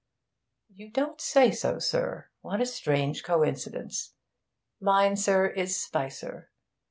'You 0.73 0.89
don't 0.89 1.21
say 1.21 1.51
so, 1.51 1.77
sir! 1.77 2.29
What 2.41 2.59
a 2.59 2.65
strange 2.65 3.23
coincidence! 3.23 4.15
Mine, 4.79 5.15
sir, 5.15 5.45
is 5.45 5.79
Spicer. 5.79 6.49